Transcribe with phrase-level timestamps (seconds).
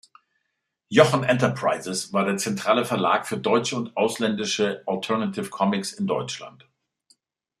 [0.89, 6.67] Jochen Enterprises war der zentrale Verlag für deutsche und ausländische Alternative Comics in Deutschland.